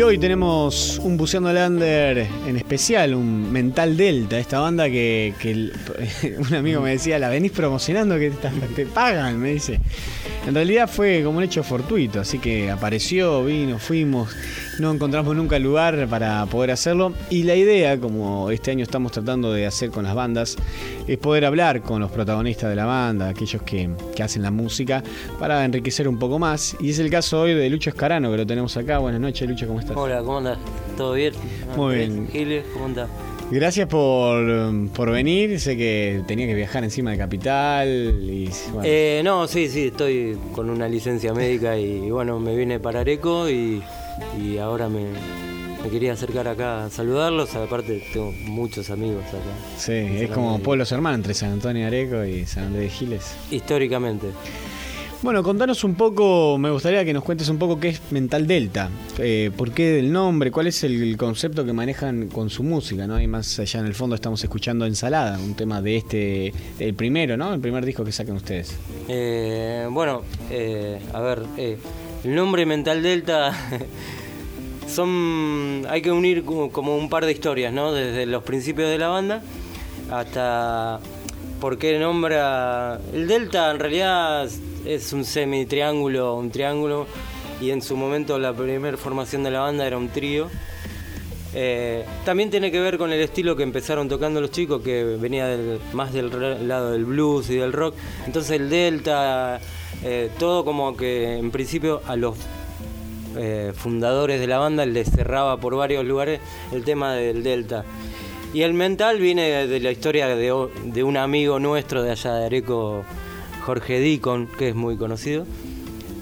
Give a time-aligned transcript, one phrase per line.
[0.00, 5.34] hoy tenemos un Buceando Lander en especial, un Mental Delta, esta banda que,
[6.38, 8.30] un amigo me decía, la venís promocionando, que
[8.74, 9.80] te, pagan, me dice.
[10.46, 14.34] En realidad fue como un hecho fortuito, así que apareció, vino, fuimos,
[14.80, 17.12] no encontramos nunca lugar para poder hacerlo.
[17.30, 20.56] Y la idea, como este año estamos tratando de hacer con las bandas,
[21.06, 25.02] es poder hablar con los protagonistas de la banda, aquellos que, que hacen la música,
[25.38, 26.76] para enriquecer un poco más.
[26.80, 28.98] Y es el caso hoy de Lucho Escarano, que lo tenemos acá.
[28.98, 29.96] Buenas noches, Lucho, ¿cómo estás?
[29.96, 30.58] Hola, ¿cómo andas?
[30.96, 31.34] ¿Todo bien?
[31.76, 32.28] Muy bien.
[32.30, 33.08] Giles, ¿cómo andás?
[33.52, 35.60] Gracias por, venir.
[35.60, 37.88] Sé que tenía que viajar encima de Capital.
[38.22, 38.48] Y,
[38.82, 43.50] eh, no, sí, sí, estoy con una licencia médica y, bueno, me vine para Areco
[43.50, 43.82] y,
[44.58, 45.04] ahora me,
[45.90, 47.54] quería acercar acá a saludarlos.
[47.54, 49.38] Aparte, tengo muchos amigos acá.
[49.76, 53.34] Sí, es como pueblos hermanos entre San Antonio Areco y San Andrés de Giles.
[53.50, 54.28] Históricamente.
[55.22, 58.90] Bueno, contanos un poco, me gustaría que nos cuentes un poco qué es Mental Delta,
[59.18, 63.20] eh, por qué del nombre, cuál es el concepto que manejan con su música, ¿no?
[63.20, 67.36] Y más allá en el fondo estamos escuchando Ensalada, un tema de este, el primero,
[67.36, 67.54] ¿no?
[67.54, 68.76] El primer disco que saquen ustedes.
[69.06, 73.56] Eh, bueno, eh, a ver, el nombre Mental Delta
[74.88, 77.92] son, hay que unir como un par de historias, ¿no?
[77.92, 79.40] Desde los principios de la banda
[80.10, 80.98] hasta
[81.60, 84.50] por qué nombra el Delta en realidad
[84.84, 87.06] es un semi-triángulo, un triángulo,
[87.60, 90.48] y en su momento la primera formación de la banda era un trío.
[91.54, 95.56] Eh, también tiene que ver con el estilo que empezaron tocando los chicos, que venía
[95.92, 97.94] más del lado del blues y del rock.
[98.26, 99.60] Entonces el delta,
[100.02, 102.36] eh, todo como que en principio a los
[103.36, 106.40] eh, fundadores de la banda les cerraba por varios lugares
[106.72, 107.84] el tema del delta.
[108.54, 112.46] Y el mental viene de la historia de, de un amigo nuestro de allá de
[112.46, 113.02] Areco,
[113.64, 115.46] Jorge Dicon, que es muy conocido,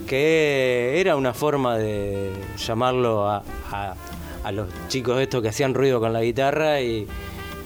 [0.07, 3.43] que era una forma de llamarlo a,
[4.51, 7.07] los chicos estos que hacían ruido con la guitarra y,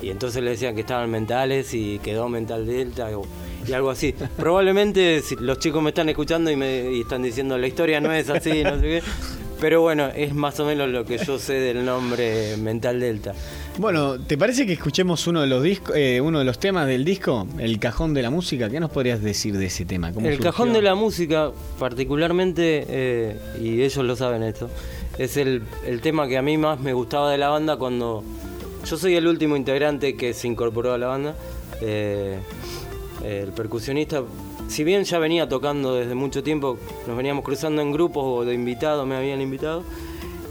[0.02, 3.10] entonces le decían que estaban mentales y quedó mental delta
[3.68, 4.14] y algo así.
[4.38, 8.30] Probablemente si los chicos me están escuchando y me están diciendo la historia no es
[8.30, 9.02] así, no sé qué.
[9.60, 13.34] Pero bueno, es más o menos lo que yo sé del nombre Mental Delta.
[13.78, 17.04] Bueno, ¿te parece que escuchemos uno de los discos, eh, uno de los temas del
[17.04, 18.70] disco, El Cajón de la Música?
[18.70, 20.12] ¿Qué nos podrías decir de ese tema?
[20.24, 24.70] el Cajón de la Música, particularmente, eh, y ellos lo saben esto,
[25.18, 25.64] es el,
[26.02, 28.24] tema que a mí más me gustaba de la banda cuando
[28.86, 31.36] yo soy el último integrante que se incorporó a la banda.
[31.82, 32.38] Eh,
[33.24, 34.22] el percusionista
[34.68, 36.78] si bien ya venía tocando desde mucho tiempo,
[37.08, 39.84] nos veníamos cruzando en grupos o de invitados, me habían invitado,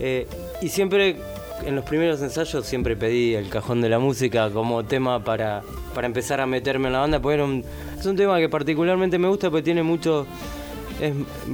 [0.01, 0.27] eh,
[0.63, 1.17] y siempre
[1.65, 5.63] en los primeros ensayos siempre pedí el cajón de la música como tema para,
[5.95, 7.63] para empezar a meterme en la banda, porque
[7.99, 10.27] es un tema que particularmente me gusta porque tiene mucho,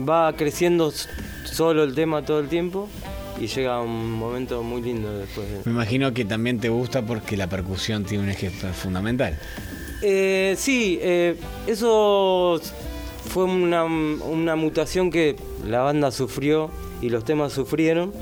[0.09, 0.93] va creciendo
[1.45, 2.89] solo el tema todo el tiempo
[3.41, 5.47] y llega un momento muy lindo después.
[5.65, 9.39] Me imagino que también te gusta porque la percusión tiene un eje fundamental.
[10.03, 11.37] Eh, sí, eh,
[11.67, 12.61] eso
[13.29, 15.37] fue una, mutación que
[15.67, 16.71] la banda sufrió
[17.01, 18.13] y los temas sufrieron.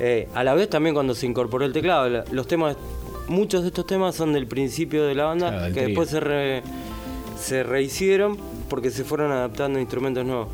[0.00, 2.76] Eh, a la vez también cuando se incorporó el teclado, los temas,
[3.28, 6.62] muchos de estos temas son del principio de la banda, que después se,
[7.38, 8.36] se rehicieron
[8.68, 10.48] porque se fueron adaptando instrumentos nuevos.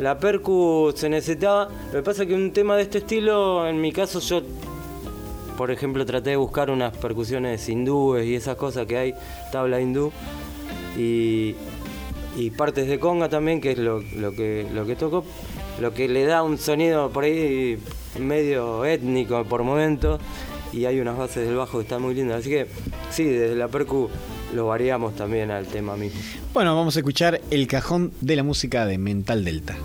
[0.00, 3.80] La percu se necesitaba, lo que pasa es que un tema de este estilo, en
[3.80, 4.42] mi caso yo
[5.60, 9.14] por ejemplo, traté de buscar unas percusiones hindúes y esas cosas que hay,
[9.52, 10.10] tabla hindú,
[10.96, 11.54] y,
[12.56, 15.22] partes de conga también, que es lo, que, lo que toco,
[15.78, 17.78] lo que le da un sonido por ahí
[18.18, 20.18] medio étnico por momentos,
[20.72, 22.40] y hay unas bases del bajo que están muy lindas.
[22.40, 22.66] Así que
[23.10, 24.08] sí, desde la percu
[24.54, 26.18] lo variamos también al tema mismo.
[26.54, 29.76] Bueno, vamos a escuchar el cajón de la música de Mental Delta.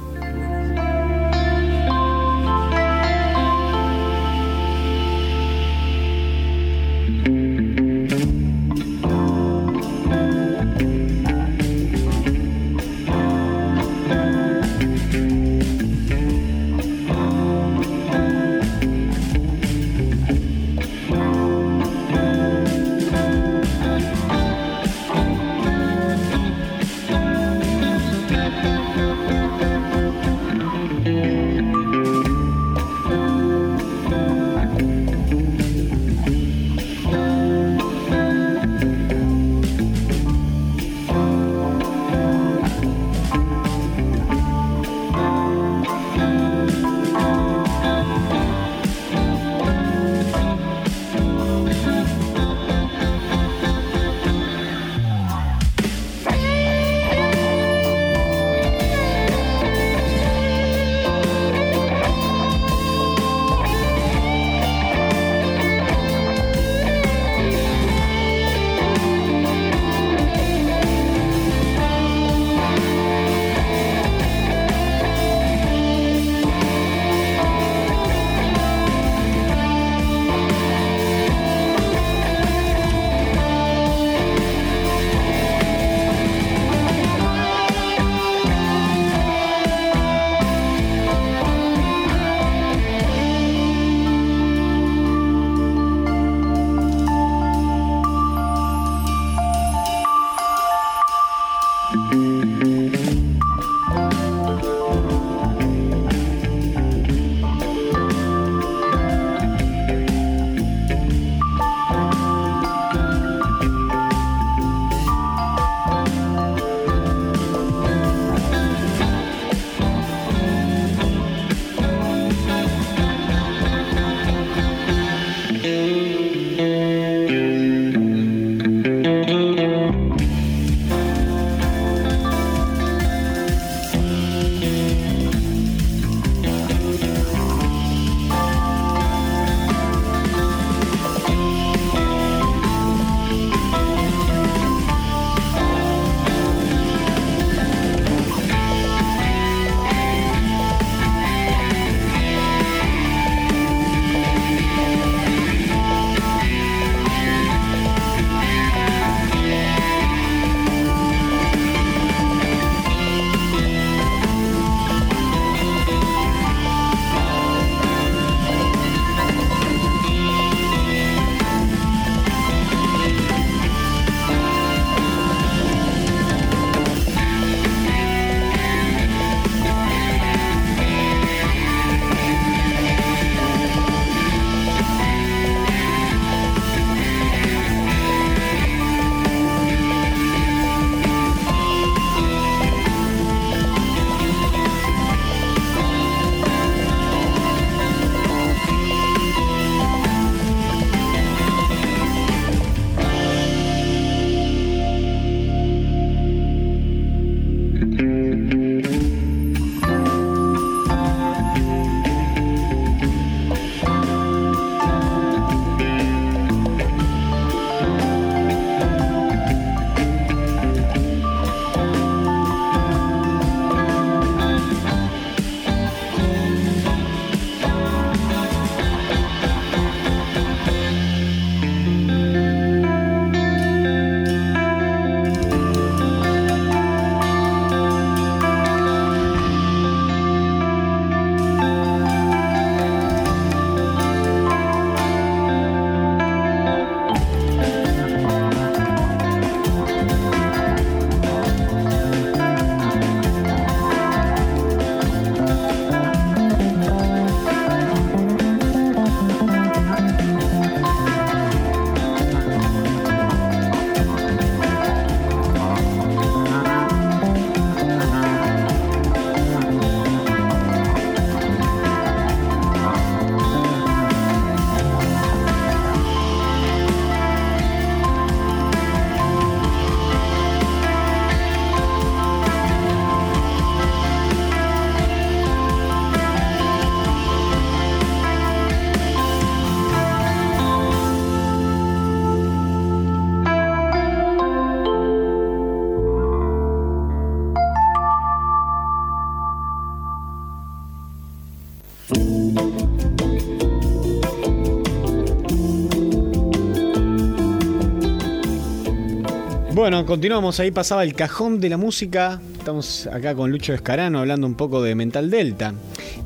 [309.75, 310.61] Bueno, continuamos.
[310.61, 312.39] Ahí pasaba el cajón de la música.
[312.57, 315.73] Estamos acá con Lucho Escarano hablando un poco de Mental Delta.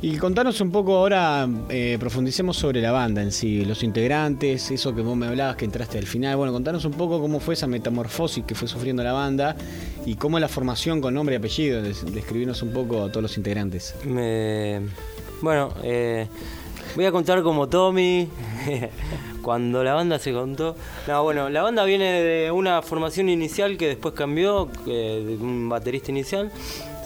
[0.04, 4.94] Y contanos un poco ahora, eh, profundicemos sobre la banda en sí, los integrantes, eso
[4.94, 6.38] que vos me hablabas que entraste al final.
[6.38, 9.56] Bueno, contanos un poco cómo fue esa metamorfosis que fue sufriendo la banda
[10.06, 11.82] y cómo es la formación con nombre y apellido.
[11.82, 13.96] Describirnos un poco a todos los integrantes.
[15.42, 16.28] Bueno, eh,
[16.96, 18.30] voy a contar como Tommy.
[19.42, 20.76] cuando la banda se contó.
[21.08, 26.12] No, bueno, la banda viene de una formación inicial que después cambió, de un baterista
[26.12, 26.52] inicial.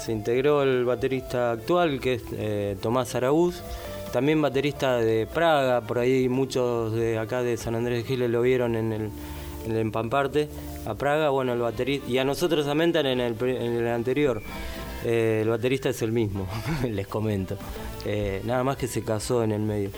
[0.04, 3.62] Se integró el baterista actual, que es eh, Tomás Araúz,
[4.12, 8.42] también baterista de Praga, por ahí muchos de acá de San Andrés de Giles lo
[8.42, 9.10] vieron en el,
[9.66, 10.50] en Empamparte,
[10.86, 14.42] a Praga, bueno, el baterista, y a nosotros a Mental en el, el anterior.
[15.06, 16.48] Eh, el baterista es el mismo,
[16.90, 17.58] les comento.
[18.06, 19.90] Eh, nada más que se casó en el medio.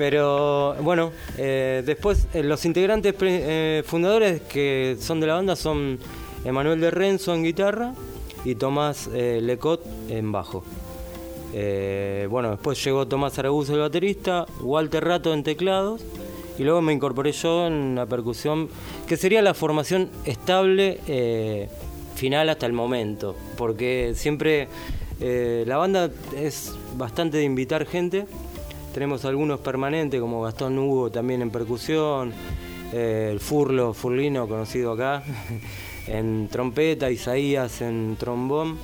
[0.00, 5.98] Pero bueno, eh, después eh, los integrantes eh, fundadores que son de la banda son
[6.42, 7.92] Emanuel de Renzo en guitarra
[8.46, 10.64] y Tomás Lecot en bajo.
[12.30, 16.00] bueno, después llegó Tomás Araguz el baterista, Walter Rato en teclados
[16.58, 18.70] y luego me incorporé yo en la percusión,
[19.06, 21.68] que sería la formación estable
[22.14, 24.66] final hasta el momento, porque siempre
[25.20, 28.24] la banda es bastante de invitar gente
[28.92, 32.32] tenemos algunos permanentes como Gastón Hugo también en percusión,
[32.92, 35.22] eh, el Furlo, Furlino conocido acá,
[36.06, 38.78] en trompeta, Isaías en trombón.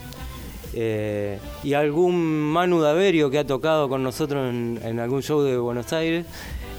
[0.79, 5.93] Eh, y algún Manu Daverio que ha tocado con nosotros en, algún show de Buenos
[5.93, 6.27] Aires.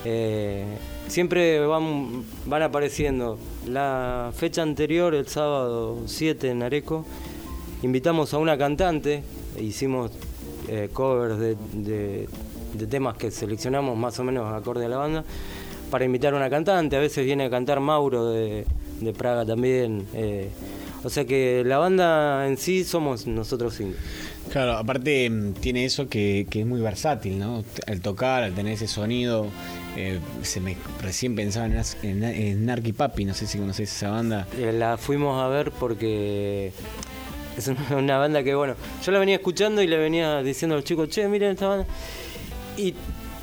[0.05, 0.65] Eh,
[1.07, 2.23] siempre van,
[2.61, 3.37] apareciendo.
[3.67, 7.05] La fecha anterior, el sábado 7 en Areco,
[7.81, 9.23] invitamos a una cantante,
[9.59, 10.11] hicimos
[10.93, 12.27] covers de
[12.89, 15.23] temas que seleccionamos más o menos acorde a la banda,
[15.89, 16.95] para invitar a una cantante.
[16.95, 18.65] A veces viene a cantar Mauro de,
[19.17, 20.05] Praga también.
[20.13, 20.49] Eh,
[21.03, 23.97] o sea que la banda en sí somos nosotros cinco.
[24.51, 27.63] Claro, aparte mm, tiene eso que, es muy versátil, ¿no?
[27.85, 29.47] Al tocar, al tener ese sonido.
[29.95, 34.47] Eh, se me recién pensaba en, en, Narky Papi, no sé si conoces esa banda.
[34.57, 36.71] Eh, la fuimos a ver porque
[37.57, 40.85] es una, banda que, bueno, yo la venía escuchando y le venía diciendo a los
[40.85, 41.87] chicos, che, miren esta banda.
[42.77, 42.93] Y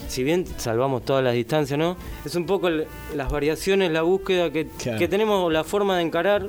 [0.08, 1.96] si bien salvamos todas las distancias, ¿no?
[2.24, 4.64] Es un poco las variaciones, la búsqueda que,
[5.08, 6.48] tenemos, la forma de encarar.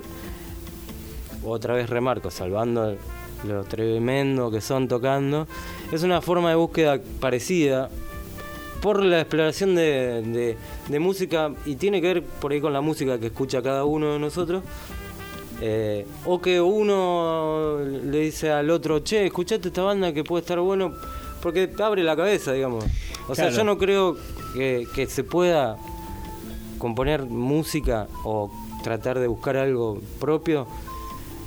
[1.44, 2.96] Otra vez remarco, salvando
[3.44, 5.48] lo tremendo que son tocando.
[5.92, 7.89] Es una forma de búsqueda parecida
[8.82, 10.58] por la exploración de,
[11.00, 14.20] música y tiene que ver por ahí con la música que escucha cada uno de
[14.20, 14.63] nosotros.
[15.62, 20.60] Eh, o que uno le dice al otro, che, escuchate esta banda que puede estar
[20.60, 20.94] bueno
[21.45, 22.83] porque abre la cabeza, digamos.
[23.27, 24.17] O sea, yo no creo
[24.55, 25.77] que, se pueda
[26.79, 28.51] componer música o
[28.83, 30.65] tratar de buscar algo propio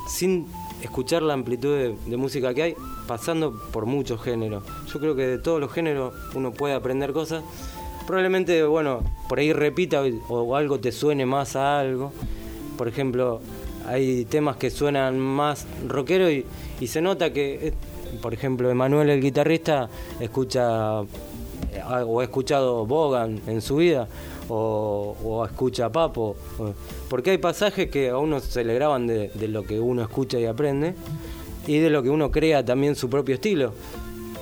[0.07, 0.47] sin
[0.83, 2.77] escuchar la amplitud de, música que hay,
[3.09, 4.63] pasando por muchos géneros.
[4.87, 7.43] Yo creo que de todos los géneros uno puede aprender cosas.
[8.07, 12.13] Probablemente, bueno, por ahí repita o, algo te suene más a algo.
[12.77, 13.41] Por ejemplo,
[13.85, 16.47] hay temas que suenan más rockero y,
[16.79, 17.75] y se nota que
[18.21, 19.89] por ejemplo, Emanuel el guitarrista
[20.21, 21.03] escucha
[21.73, 24.09] eh, o ha escuchado Bogan en su vida
[24.51, 26.37] o, escucha Papo,
[27.11, 30.47] porque hay pasajes que a uno se le graban de, lo que uno escucha y
[30.47, 30.95] aprende
[31.67, 33.75] y de lo que uno crea también su propio estilo.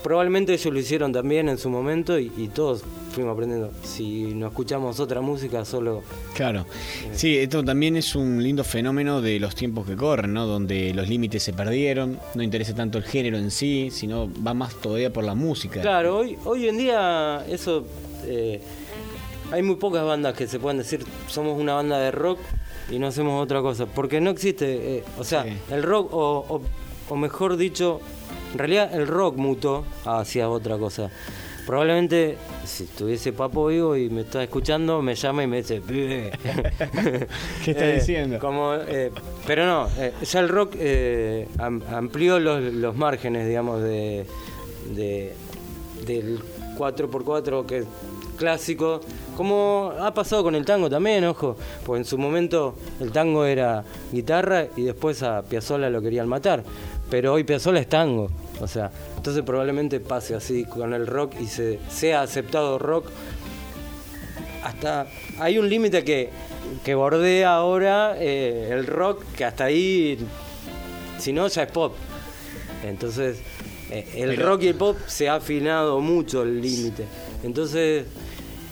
[0.04, 2.85] Probablemente ellos lo hicieron también en su momento y todos
[3.16, 3.70] fuimos aprendiendo.
[3.82, 6.02] Si no escuchamos otra música, solo.
[6.35, 6.66] Claro.
[7.14, 10.46] Sí, esto también es un lindo fenómeno de los tiempos que corren, ¿no?
[10.46, 14.75] Donde los límites se perdieron, no interesa tanto el género en sí, sino va más
[14.75, 15.80] todavía por la música.
[15.80, 17.87] Claro, hoy, hoy en día eso.
[18.26, 18.61] Eh,
[19.50, 22.38] hay muy pocas bandas que se puedan decir somos una banda de rock
[22.90, 23.87] y no hacemos otra cosa.
[23.87, 24.99] Porque no existe.
[24.99, 26.61] Eh, o sea, el rock, o,
[27.08, 27.99] o mejor dicho,
[28.52, 31.11] en realidad el rock mutó hacia otra cosa.
[31.66, 35.82] Probablemente si estuviese Papo vivo y me está escuchando, me llama y me dice,
[37.64, 38.38] ¿Qué está eh, diciendo?
[38.38, 39.11] Como, eh,
[39.49, 40.76] pero no, eh, ya el rock
[41.88, 44.25] amplió los, márgenes, digamos, de,
[46.06, 46.40] del
[46.78, 47.87] 4x4 que es
[48.37, 49.00] clásico,
[49.37, 53.82] como ha pasado con el tango también, ojo, pues en su momento el tango era
[54.12, 56.62] guitarra y después a Piazzolla lo querían matar,
[57.11, 58.30] pero hoy Piazzolla es tango.
[58.60, 63.06] O sea, entonces probablemente pase así con el rock y se sea aceptado rock.
[64.64, 65.06] Hasta
[65.38, 66.30] hay un límite que,
[66.84, 70.18] que bordea ahora eh, el rock, que hasta ahí,
[71.18, 71.94] si no, ya es pop.
[72.84, 73.38] Entonces,
[73.90, 77.04] eh, el rock y el pop se ha afinado mucho el límite.
[77.42, 78.06] Entonces,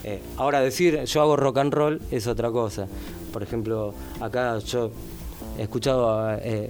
[0.06, 2.86] Eh, ahora decir yo hago rock and roll es otra cosa.
[3.32, 4.90] Por ejemplo, acá yo
[5.58, 6.68] he escuchado eh,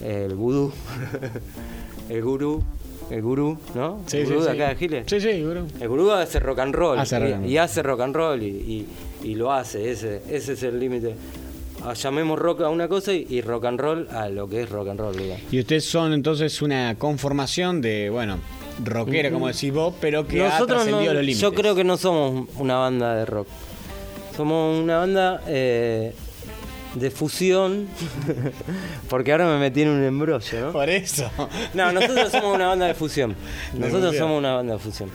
[0.00, 0.70] el vudú,
[2.08, 2.62] el gurú,
[3.10, 4.00] el gurú, ¿no?
[4.06, 5.04] Sí, el sí, gurú de acá de Giles.
[5.06, 5.66] Sí, sí, gurú.
[5.80, 6.98] El gurú hace rock and roll.
[6.98, 7.50] Hace y, rock and roll.
[7.52, 8.86] y hace rock and roll y, y-
[9.24, 11.14] y lo hace, ese, ese es el límite.
[11.84, 14.88] Ah, Llamemos rock a una cosa y, rock and roll a lo que es rock
[14.88, 15.16] and roll.
[15.16, 15.42] digamos.
[15.52, 18.38] Y ustedes son entonces una conformación de, bueno,
[18.84, 21.40] rockera, como decís vos, pero que ha Nosotros no- trascendido los límites.
[21.40, 23.46] yo creo que no somos una banda de rock.
[24.36, 26.12] Somos una banda eh,
[26.94, 27.86] de fusión.
[29.08, 30.72] porque ahora me metí en un embrollo, ¿no?
[30.72, 31.30] Por eso.
[31.74, 33.34] No, nosotros somos una banda de fusión.
[33.74, 35.10] Nosotros somos una banda de fusión.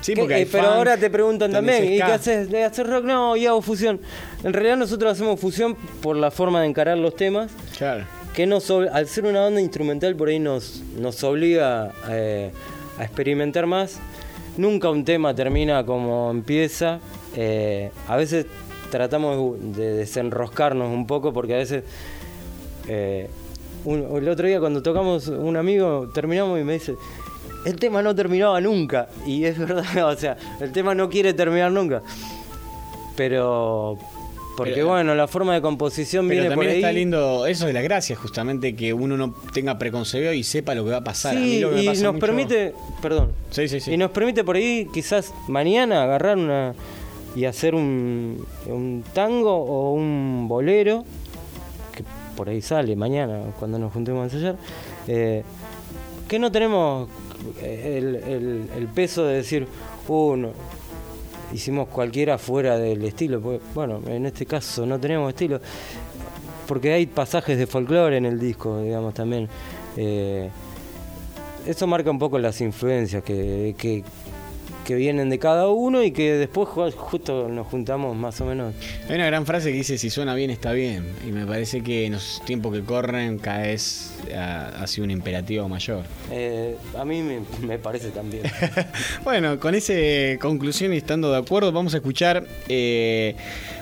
[0.00, 2.50] Sí, ¿Qué- porque hay eh, pero funk, ahora te preguntan también, ¿y qué haces?
[2.50, 3.04] ¿De hacer rock?
[3.04, 4.00] No, y hago fusión.
[4.42, 8.04] En realidad nosotros hacemos fusión por la forma de encarar los temas, Claro.
[8.34, 12.50] que nos, al ser una banda instrumental por ahí nos, nos obliga eh,
[12.98, 13.98] a experimentar más.
[14.56, 16.98] Nunca un tema termina como empieza.
[17.36, 18.46] Eh, a veces
[18.92, 21.82] tratamos de desenroscarnos un poco porque a veces...
[22.88, 23.28] eh,
[23.84, 26.94] un- el otro día cuando tocamos un amigo terminamos y me dice,
[27.66, 29.08] el tema no terminaba nunca.
[29.26, 32.02] Y es verdad, o sea, el tema no quiere terminar nunca.
[33.16, 33.98] Pero...
[34.56, 36.82] Porque Pero- bueno, la forma de composición Pero viene por también ahí.
[36.82, 40.84] está lindo, eso de la gracia, justamente, que uno no tenga preconcebido y sepa lo
[40.84, 41.36] que va a pasar.
[41.38, 43.92] A mí Sí, lo que me y pasa nos mucho- permite, perdón, Sí, sí, sí.
[43.92, 46.74] y nos permite por ahí quizás mañana agarrar una
[47.34, 51.04] y hacer un, un tango o un bolero,
[51.94, 52.04] que
[52.36, 54.56] por ahí sale mañana cuando nos juntemos a ensayar,
[55.06, 55.42] eh,
[56.28, 57.08] que no tenemos
[57.60, 59.66] eh, el, peso de decir,
[60.08, 60.50] uh, no,
[61.52, 65.60] hicimos cualquiera fuera del estilo, porque, bueno, en este caso no tenemos estilo,
[66.66, 69.48] porque hay pasajes de folclore en el disco, digamos, también.
[69.96, 70.48] Eh,
[71.66, 74.04] eso marca un poco las influencias que,
[74.84, 78.74] que vienen de cada uno y que después ju- justo nos juntamos más o menos.
[79.08, 81.04] Hay una gran frase que dice, si suena bien, está bien.
[81.26, 85.10] Y me parece que en los tiempos que corren cada vez ha, ha sido un
[85.12, 86.04] imperativo mayor.
[86.30, 88.42] Eh, a mí me, me parece también.
[89.24, 89.92] bueno, con esa
[90.40, 93.36] conclusión y estando de acuerdo, vamos a escuchar eh,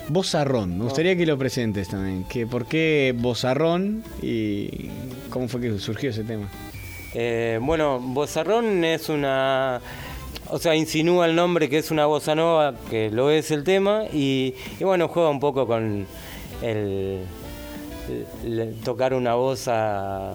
[0.07, 0.77] Bozarrón.
[0.77, 2.25] Me gustaría que lo presentes también.
[2.25, 4.89] Que, ¿Por qué Bozarrón y
[5.29, 6.49] cómo fue que surgió ese tema?
[7.13, 9.81] Eh, bueno, Bozarrón es una.
[10.51, 14.03] O sea, insinúa el nombre que es una bossa nova, que lo es el tema,
[14.11, 16.05] y, y bueno, juega un poco con
[16.61, 17.19] el,
[18.45, 20.33] el- tocar una bossa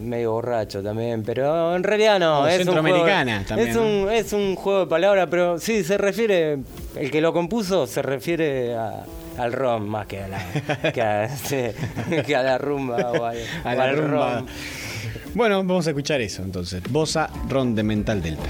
[0.00, 2.46] medio borracho también, pero en realidad no.
[2.46, 5.98] Es un centroamericana juego- también, Es un, es un juego de palabras, pero sí, se
[5.98, 6.58] refiere.
[6.96, 9.04] El que lo compuso se refiere a-
[9.38, 11.56] al ron más que a la, que a, sí,
[12.26, 14.34] que a la rumba o, al- A o la al rumba.
[14.36, 14.46] ron.
[15.34, 16.82] Bueno, vamos a escuchar eso entonces.
[16.90, 18.48] Bosa Ron de Mental Delta.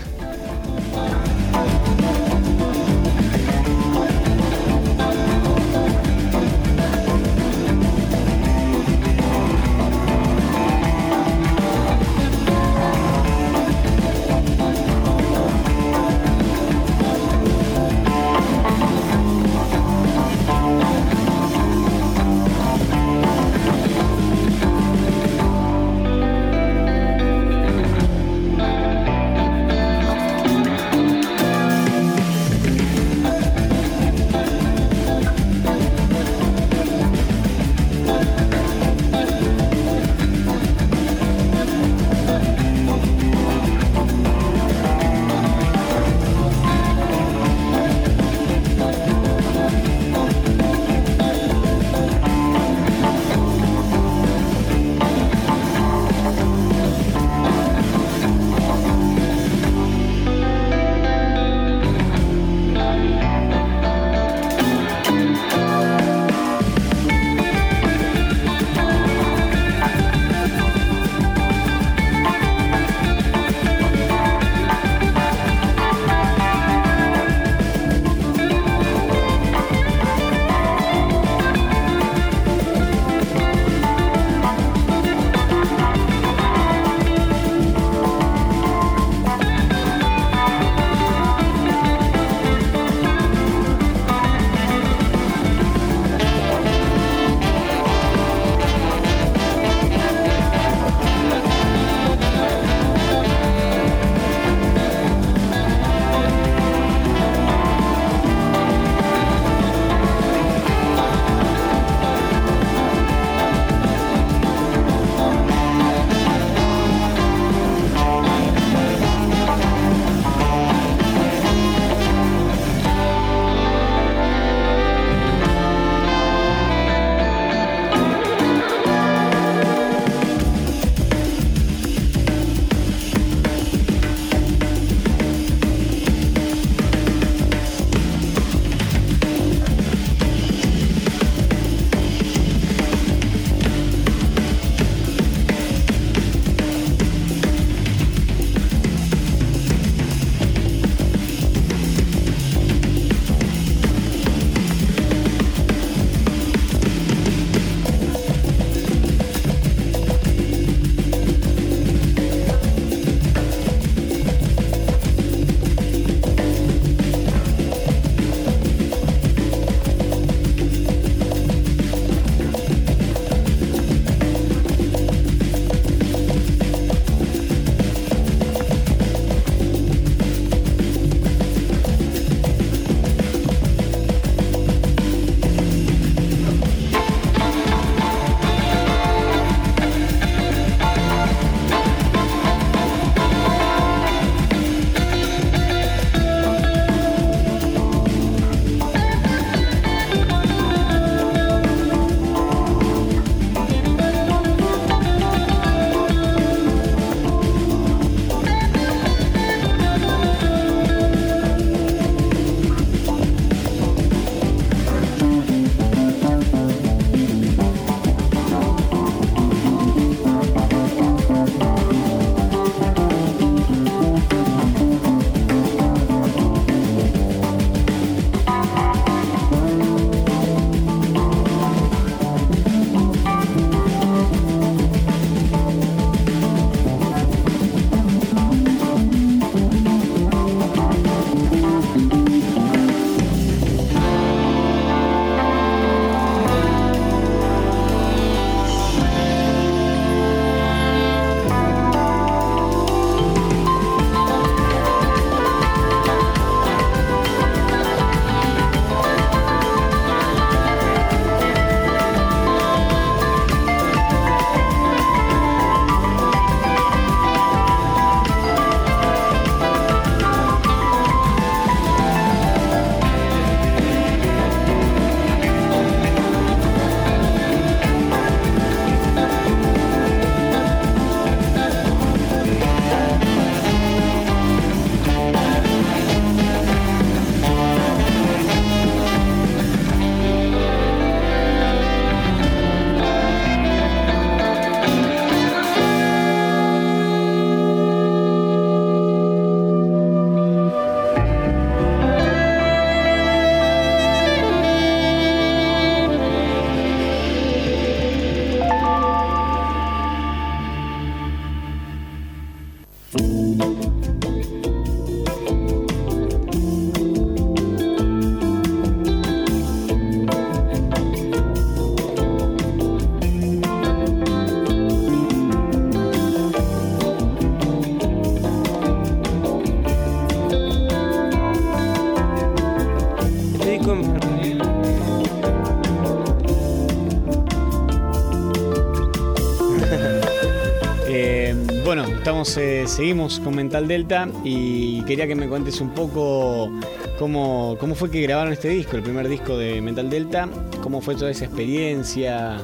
[342.93, 346.71] Seguimos con Mental Delta y quería que me cuentes un poco
[347.19, 350.47] cómo, cómo fue que grabaron este disco, el primer disco de Mental Delta,
[350.83, 352.61] cómo fue toda esa experiencia.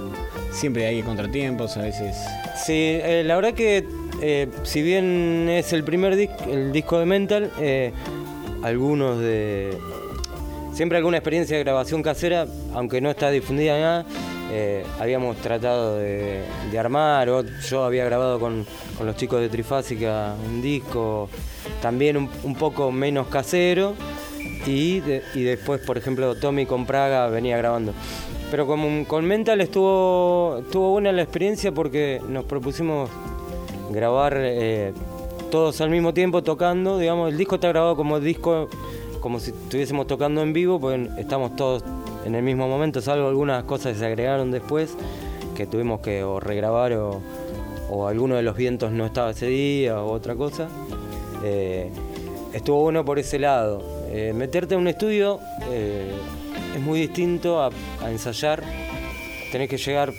[0.53, 2.15] Siempre hay contratiempos a veces.
[2.63, 3.87] Sí, eh, la verdad que
[4.21, 7.51] eh, si bien es el primer disco, el disco de Mental,
[8.63, 9.79] algunos de
[10.75, 14.07] siempre alguna experiencia de grabación casera, aunque no está difundida nada,
[14.51, 16.43] eh, habíamos tratado de,
[16.79, 17.29] armar,
[17.69, 18.65] yo había grabado con,
[19.05, 21.29] los chicos de Trifásica un disco
[21.83, 23.95] también un, poco menos casero
[24.67, 27.93] y, después, por ejemplo, Tommy con Praga venía grabando.
[28.51, 33.11] Pero con, con Mental estuvo, estuvo buena la experiencia porque nos propusimos
[33.91, 34.93] grabar eh,
[35.51, 38.69] todos al mismo tiempo tocando, digamos, el disco está grabado como disco,
[39.21, 41.83] como si estuviésemos tocando en vivo, pues estamos todos
[42.29, 44.95] en el mismo momento, salvo algunas cosas que se agregaron después,
[45.57, 47.23] que tuvimos que o regrabar o,
[47.89, 50.69] o alguno de los vientos no estaba ese día o otra cosa.
[51.43, 51.91] Eh,
[52.53, 53.83] estuvo bueno por ese lado.
[54.11, 56.13] Eh, meterte en un estudio eh,
[56.75, 57.71] es muy distinto a,
[58.07, 58.63] ensayar.
[59.51, 60.13] Tenés que llegar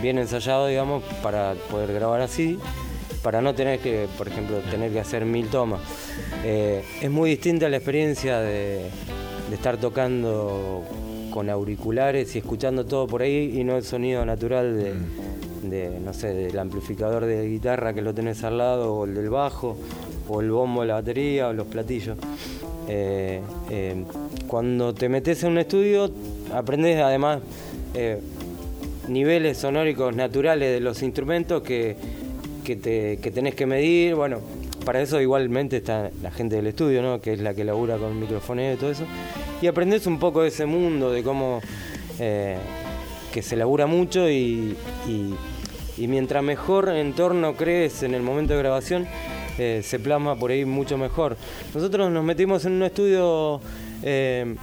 [0.00, 2.60] bien ensayado, digamos, para poder grabar así,
[3.24, 5.80] para no tener que, por ejemplo, tener que hacer mil tomas.
[6.44, 8.88] es muy distinta la experiencia de,
[9.48, 10.84] de estar tocando
[11.36, 14.94] con auriculares y escuchando todo por ahí y no el sonido natural
[15.64, 15.68] mm.
[15.68, 19.28] de, no sé, del amplificador de guitarra que lo tenés al lado, o el del
[19.28, 19.76] bajo,
[20.30, 22.16] o el bombo de la batería, o los platillos.
[22.88, 24.04] Eh, eh,
[24.46, 26.10] cuando te metes en un estudio,
[26.54, 27.42] aprendes además
[27.92, 28.18] eh,
[29.06, 31.96] niveles sonóricos naturales de los instrumentos que,
[32.64, 34.14] que, te, que tenés que medir.
[34.14, 34.38] Bueno,
[34.86, 37.20] para eso igualmente está la gente del estudio, ¿no?
[37.20, 39.04] que es la que labura con microfoneo y todo eso
[39.60, 41.60] y aprendes un poco de ese mundo, de cómo
[42.18, 42.58] eh,
[43.32, 44.76] que se labura mucho y,
[45.98, 49.06] mientras mejor entorno crees en el momento de grabación,
[49.58, 51.36] eh, se plasma por ahí mucho mejor.
[51.74, 53.60] Nosotros nos metimos en un estudio
[54.02, 54.54] eh,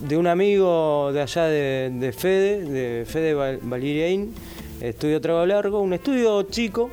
[0.00, 4.32] de un amigo de allá de, Fede, de Fede Valiriain,
[4.80, 6.90] estudio Trago Largo, un estudio chico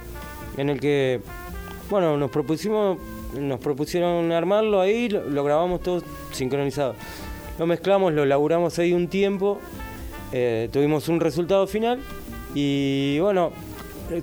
[0.57, 1.21] en el que,
[1.89, 2.97] bueno, nos propusimos
[3.39, 6.95] nos propusieron armarlo ahí, lo, grabamos todo sincronizado.
[7.57, 9.59] Lo mezclamos, lo laburamos ahí un tiempo,
[10.31, 11.99] eh, tuvimos un resultado final
[12.53, 13.51] y bueno,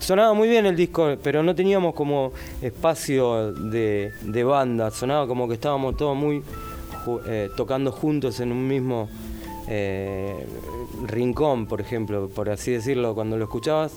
[0.00, 5.54] sonaba muy bien el disco, pero no teníamos como espacio de, banda, sonaba como que
[5.54, 6.42] estábamos todos muy
[7.26, 9.08] eh, tocando juntos en un mismo
[9.68, 10.46] eh,
[11.06, 13.92] rincón, por ejemplo, por así decirlo, cuando lo escuchabas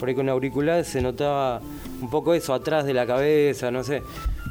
[0.00, 1.60] por ahí con auricular se notaba
[2.00, 4.02] un poco eso atrás de la cabeza, no sé.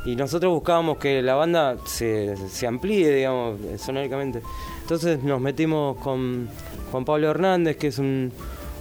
[0.05, 2.35] Y nosotros buscábamos que la banda se,
[2.65, 4.41] amplíe, digamos, sonóricamente.
[4.81, 6.47] Entonces nos metimos con
[6.91, 8.31] Juan Pablo Hernández, que es un,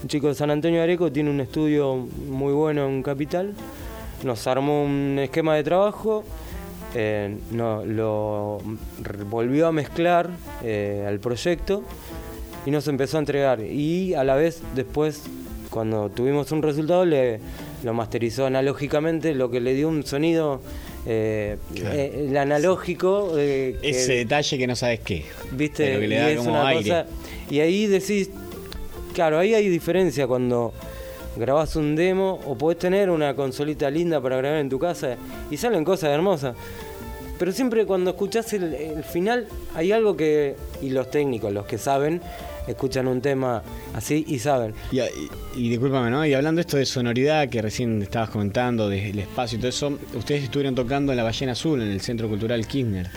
[0.07, 3.53] chico de San Antonio de Areco, tiene un estudio muy bueno en Capital.
[4.23, 6.25] Nos armó un esquema de trabajo,
[6.95, 8.61] eh, lo
[9.29, 10.31] volvió a mezclar
[10.63, 11.83] eh, al proyecto
[12.65, 13.61] y nos empezó a entregar.
[13.61, 15.25] Y a la vez después,
[15.69, 17.41] cuando tuvimos un resultado, le,
[17.83, 20.61] lo masterizó analógicamente, lo que le dio un sonido
[21.11, 23.33] eh, eh, el analógico.
[23.39, 25.25] Eh, Ese detalle que no sabes qué.
[25.53, 25.99] ¿Viste?
[27.51, 28.29] y ahí decís,
[29.15, 30.75] claro, ahí hay diferencia cuando
[31.37, 35.17] grabás un demo o podés tener una consolita linda para grabar en tu casa
[35.51, 36.55] y salen cosas hermosas.
[37.39, 42.21] Pero siempre cuando escuchás el final hay algo que, y los técnicos, los que saben,
[42.69, 43.63] escuchan un tema
[43.95, 44.75] así y saben.
[44.93, 45.01] Y,
[45.57, 46.25] y, discúlpame, ¿no?
[46.25, 50.45] Y hablando esto de sonoridad que recién estabas comentando, del espacio y todo eso, ustedes
[50.45, 53.09] estuvieron tocando en la Ballena Azul, en el Centro Cultural Kirchner.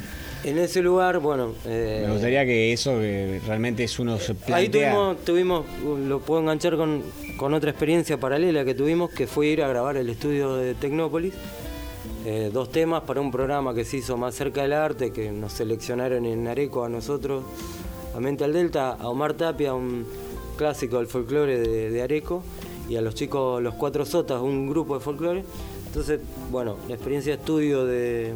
[0.44, 1.54] En ese lugar, bueno...
[1.66, 2.98] Eh, Me gustaría que eso
[3.46, 5.66] realmente es uno se Ahí tuvimos, tuvimos,
[6.08, 7.04] lo puedo enganchar con,
[7.38, 11.34] con otra experiencia paralela que tuvimos, que fue ir a grabar el estudio de Tecnópolis.
[12.26, 15.54] Eh, dos temas para un programa que se hizo más cerca del arte, que nos
[15.54, 17.44] seleccionaron en Areco a nosotros
[18.16, 20.06] a Mental Delta, a Omar Tapia, un
[20.58, 22.44] clásico del folclore de, Areco,
[22.90, 25.44] y a los chicos Los Cuatro Sotas, un grupo de folclore.
[25.88, 26.20] Entonces,
[26.50, 28.34] bueno, la experiencia de estudio de,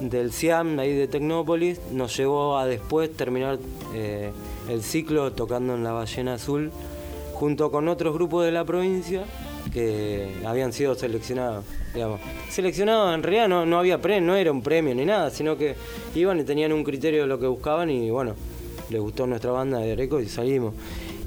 [0.00, 3.58] del CIAM, ahí de Tecnópolis, nos llevó a después terminar
[3.94, 4.30] eh,
[4.68, 6.70] el ciclo tocando en la Ballena Azul,
[7.34, 9.24] junto con otros grupos de la provincia
[9.72, 11.64] que habían sido seleccionados.
[11.94, 12.20] Digamos.
[12.48, 15.74] Seleccionados en realidad no, no había premio, no era un premio ni nada, sino que
[16.14, 18.34] iban y tenían un criterio de lo que buscaban y bueno,
[18.90, 20.74] les gustó nuestra banda de Areco y salimos.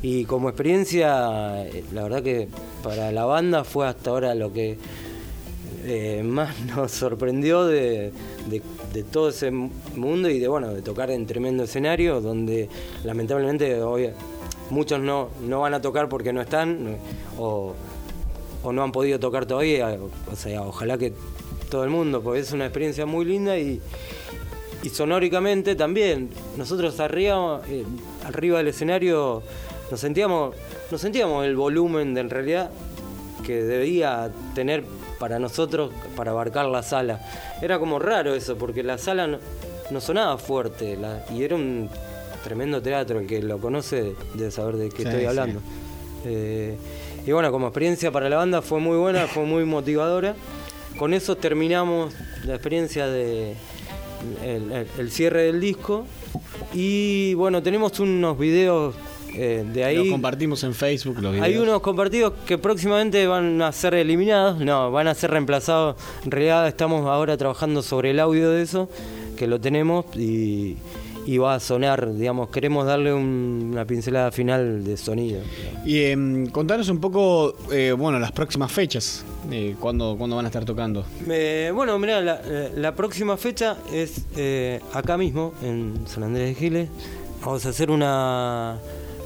[0.01, 2.49] Y como experiencia, la verdad que
[2.84, 4.77] para la banda fue hasta ahora lo que
[5.86, 8.12] eh, más nos sorprendió de,
[9.12, 12.69] todo ese mundo y de bueno de tocar en tremendo escenario donde
[13.03, 14.10] lamentablemente hoy
[14.69, 16.97] muchos no, no van a tocar porque no están
[17.38, 17.73] o
[18.63, 19.97] o no han podido tocar todavía.
[20.32, 21.13] O sea, ojalá que
[21.69, 23.82] todo el mundo, porque es una experiencia muy linda y,
[24.84, 26.30] y sonóricamente también.
[26.58, 27.84] Nosotros arriba, eh,
[28.26, 29.43] arriba del escenario
[29.89, 30.56] nos sentíamos,
[30.91, 32.71] nos sentíamos el volumen de en realidad
[33.45, 34.84] que debía tener
[35.19, 37.21] para nosotros para abarcar la sala.
[37.62, 39.39] Era como raro eso, porque la sala
[39.89, 40.97] no, sonaba fuerte
[41.34, 41.89] y era un
[42.43, 43.19] tremendo teatro.
[43.19, 45.62] El que lo conoce debe saber de qué estoy hablando.
[46.26, 46.78] Eh,
[47.25, 50.36] y bueno, como experiencia para la banda fue muy buena, fue muy motivadora.
[50.97, 52.13] Con eso terminamos
[52.45, 53.55] la experiencia de
[54.43, 56.05] el, cierre del disco.
[56.73, 58.95] Y bueno, tenemos unos videos
[59.36, 59.97] eh, de ahí.
[59.97, 61.45] Los compartimos en Facebook los videos.
[61.45, 65.95] Hay unos compartidos que próximamente van a ser eliminados, no, van a ser reemplazados.
[66.25, 68.89] En realidad estamos ahora trabajando sobre el audio de eso,
[69.38, 70.77] que lo tenemos y
[71.25, 75.41] y va a sonar, digamos, queremos darle una pincelada final de sonido.
[75.86, 80.65] Y eh, contanos un poco, eh, bueno, las próximas fechas, eh, ¿cuándo, van a estar
[80.65, 81.05] tocando?
[81.29, 84.25] Eh, bueno, mira, la, próxima fecha es
[84.93, 86.89] acá mismo, en San Andrés de Giles.
[87.43, 88.79] Vamos a hacer una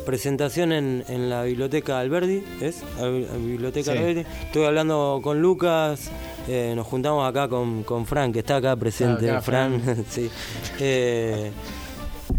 [0.06, 2.84] presentación en, la biblioteca Alberdi, ¿es?
[3.00, 4.26] La biblioteca Alberdi.
[4.46, 6.12] Estoy hablando con Lucas,
[6.48, 9.42] nos juntamos acá con, con Fran, que está acá presente.
[9.42, 10.30] Fran, sí.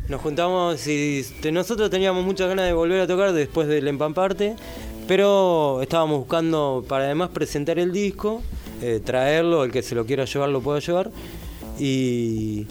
[0.08, 4.56] Nos juntamos y nosotros teníamos muchas ganas de volver a tocar después del empamparte,
[5.06, 8.40] pero estábamos buscando para además presentar el disco,
[8.80, 11.10] eh, traerlo, el que se lo quiera llevar lo pueda llevar,
[11.78, 12.66] y,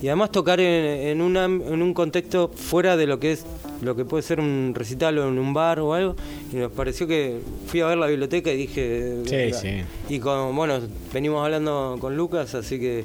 [0.00, 3.44] además tocar en, en un contexto fuera de lo que es
[3.82, 6.16] lo que puede ser un recital o en un bar o algo,
[6.50, 9.16] y nos pareció que fui a ver la biblioteca y dije...
[9.26, 9.82] Sí, sí.
[10.08, 10.80] Y con, bueno,
[11.12, 13.04] venimos hablando con Lucas, así que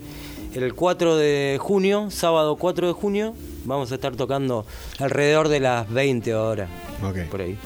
[0.54, 3.34] el 4 de junio, sábado 4 de junio,
[3.66, 4.66] vamos a estar tocando
[5.00, 6.70] alrededor de las 20 horas.
[7.30, 7.58] Por ahí.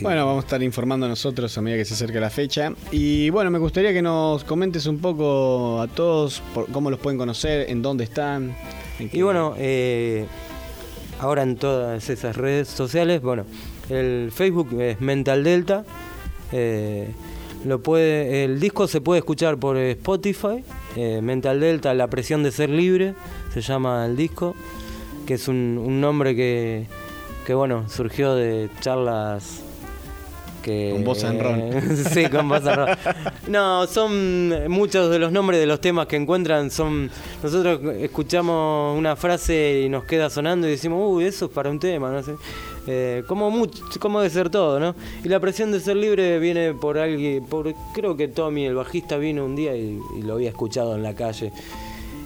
[0.00, 2.72] Bueno, vamos a estar informando nosotros a medida que se acerque la fecha.
[2.92, 7.68] Y bueno, me gustaría que nos comentes un poco a todos cómo los pueden conocer,
[7.68, 8.54] en dónde están.
[9.00, 10.26] y bueno, eh,
[11.18, 13.44] ahora en todas esas redes sociales, bueno,
[13.88, 15.84] el Facebook es Mental Delta.
[16.52, 17.08] Eh,
[17.64, 20.64] lo puede, el disco se puede escuchar por Spotify,
[20.96, 23.14] eh, Mental Delta, La presión de ser libre,
[23.52, 24.54] se llama el disco
[25.28, 26.86] que es un, nombre que,
[27.46, 29.60] que, bueno, surgió de charlas
[30.62, 30.92] que...
[30.94, 31.70] Con voz en ron.
[32.14, 32.88] sí, con voz en ron.
[33.46, 37.10] No, son muchos de los nombres de los temas que encuentran, son...
[37.42, 41.78] Nosotros escuchamos una frase y nos queda sonando y decimos, uy, eso es para un
[41.78, 42.32] tema, no sé.
[42.86, 44.94] Eh, como, mucho, como de ser todo, ¿no?
[45.22, 49.18] Y la presión de ser libre viene por alguien, por creo que Tommy, el bajista,
[49.18, 51.52] vino un día y lo había escuchado en la calle.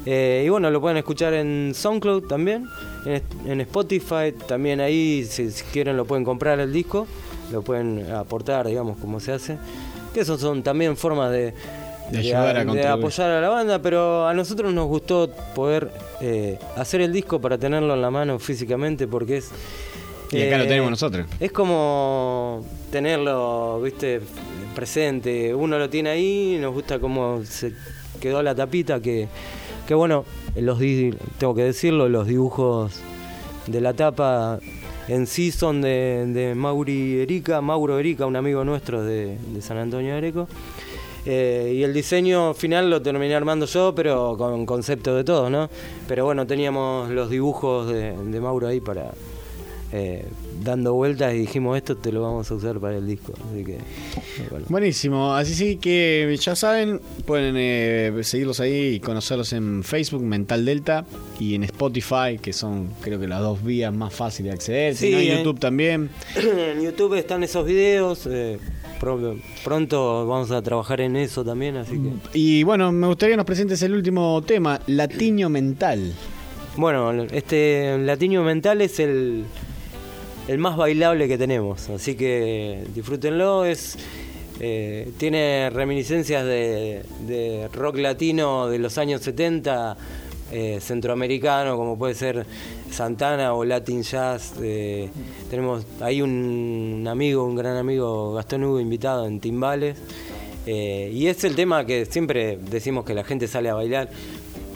[0.04, 2.66] Eh, y bueno, lo pueden escuchar en SoundCloud también,
[3.04, 7.06] en, Spotify, también ahí, si, quieren, lo pueden comprar el disco,
[7.52, 9.58] lo pueden aportar, digamos, como se hace.
[10.12, 11.54] Que esos son también formas de,
[12.88, 17.56] apoyar a la banda, pero a nosotros nos gustó poder eh, hacer el disco para
[17.56, 19.50] tenerlo en la mano físicamente, porque es.
[20.32, 21.26] Y acá lo tenemos eh, nosotros.
[21.38, 24.20] Es como tenerlo, viste,
[24.74, 25.54] presente.
[25.54, 27.72] Uno lo tiene ahí, nos gusta cómo se
[28.20, 29.28] quedó la tapita que
[29.86, 30.24] que bueno,
[30.56, 30.78] los
[31.38, 33.00] tengo que decirlo, los dibujos
[33.66, 34.58] de la tapa
[35.08, 40.18] en sí son de, Mauri Erica, Mauro Erica, un amigo nuestro de, San Antonio de
[40.18, 40.48] Areco.
[41.24, 45.70] Eh, y el diseño final lo terminé armando yo, pero con concepto de todo, ¿no?
[46.08, 49.12] Pero bueno, teníamos los dibujos de, de Mauro ahí para,
[49.92, 50.24] eh,
[50.64, 53.32] dando vueltas y dijimos esto te lo vamos a usar para el disco.
[53.50, 53.78] Así que,
[54.68, 60.64] Buenísimo, así sí que ya saben, pueden eh, seguirlos ahí y conocerlos en Facebook, Mental
[60.64, 61.04] Delta,
[61.38, 64.94] y en Spotify, que son creo que las dos vías más fáciles de acceder.
[64.96, 66.10] Sí, en YouTube también.
[66.72, 68.26] En YouTube están esos videos.
[68.26, 68.58] Eh,
[69.64, 72.38] pronto vamos a trabajar en eso también, así que...
[72.38, 76.12] Y bueno, me gustaría que nos presentes el último tema, Latiño Mental.
[76.76, 79.44] Bueno, este Latiño Mental es el
[80.48, 81.88] el más bailable que tenemos.
[81.90, 83.64] Así que disfrútenlo.
[83.64, 83.96] Es,
[84.60, 89.96] eh, tiene reminiscencias de, rock latino de los años 70,
[90.52, 92.46] eh, centroamericano, como puede ser
[92.90, 94.54] Santana o Latin Jazz.
[94.62, 95.08] Eh,
[95.50, 99.96] tenemos ahí un, amigo, un gran amigo, Gastón Hugo, invitado en Timbales.
[100.64, 104.10] y es el tema que siempre decimos que la gente sale a bailar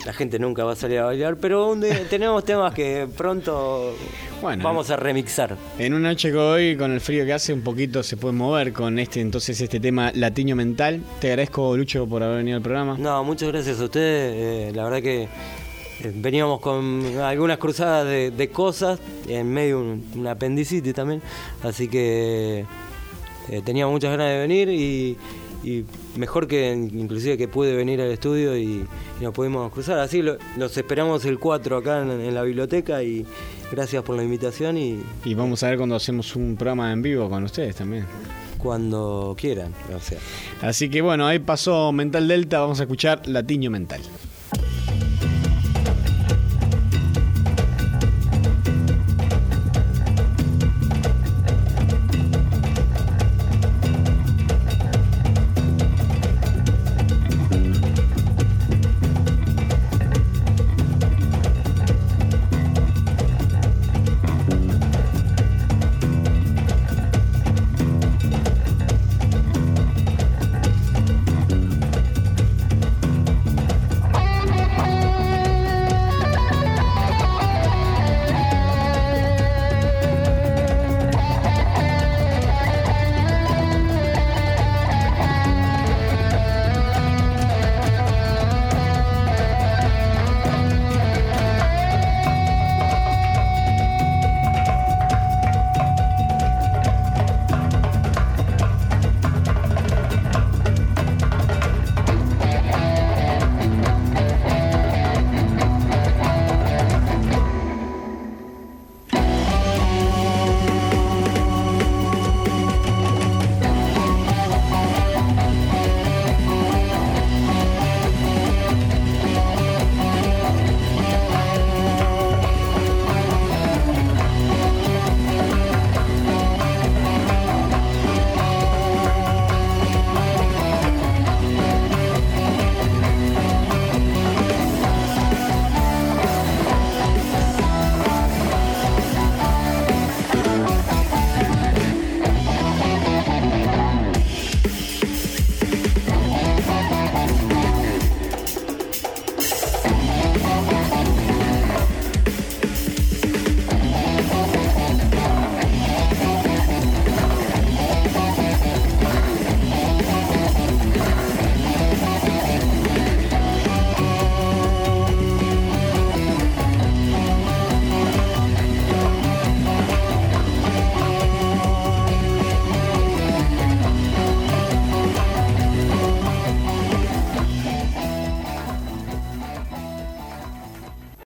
[0.07, 1.75] la gente nunca va a salir a bailar, pero
[2.09, 3.93] tenemos temas que pronto
[4.41, 5.57] vamos a remixar.
[5.77, 8.71] En una noche que hoy, con el frío que hace, un poquito se puede mover
[8.71, 11.01] con este entonces este tema latiño mental.
[11.19, 12.95] Te agradezco, Lucho, por haber venido al programa.
[12.97, 14.69] No, muchas gracias a ustedes.
[14.69, 15.27] Eh, la verdad que eh,
[16.15, 21.21] veníamos con algunas cruzadas de, cosas, en medio un, un apendicitis también,
[21.63, 22.63] así que
[23.49, 25.17] eh, tenía muchas ganas de venir y,
[25.65, 25.83] y
[26.17, 28.85] mejor que inclusive que pude venir al estudio y,
[29.19, 29.99] y nos pudimos cruzar.
[29.99, 33.25] Así lo- los esperamos el 4 acá en, en la biblioteca y
[33.71, 37.29] gracias por la invitación y Y vamos a ver cuando hacemos un programa en vivo
[37.29, 38.05] con ustedes también.
[38.57, 39.71] cuando quieran.
[39.95, 40.17] O sea.
[40.61, 44.01] Así que bueno, ahí pasó Mental Delta, vamos a escuchar Latiño Mental.